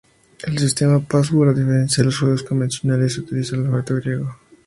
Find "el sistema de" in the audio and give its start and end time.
0.47-1.01